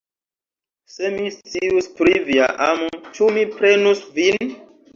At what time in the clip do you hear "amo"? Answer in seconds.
2.71-2.89